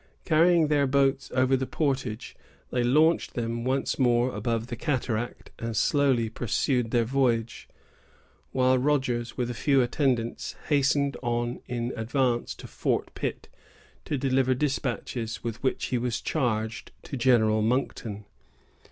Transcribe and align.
Carrying 0.25 0.67
their 0.69 0.87
boats 0.87 1.31
over 1.35 1.55
the 1.55 1.67
portage, 1.67 2.35
they 2.71 2.81
launched 2.83 3.35
them 3.35 3.63
once 3.63 3.99
more 3.99 4.33
above 4.33 4.65
the 4.65 4.75
cataract, 4.75 5.51
and 5.59 5.77
slowly 5.77 6.27
pursued 6.27 6.89
their 6.89 7.03
voyage; 7.05 7.67
while 8.51 8.79
Rogers, 8.79 9.37
with 9.37 9.51
a 9.51 9.53
few 9.53 9.79
attendants, 9.83 10.55
hastened 10.69 11.17
on 11.21 11.59
in 11.67 11.93
advance 11.95 12.55
to 12.55 12.65
Fort 12.67 13.13
Pitt, 13.13 13.47
to 14.05 14.17
deliver 14.17 14.55
despatches, 14.55 15.43
with 15.43 15.61
which 15.61 15.85
he 15.93 15.99
was 15.99 16.19
charged, 16.19 16.91
to 17.03 17.15
General 17.15 17.61
Monkton. 17.61 18.25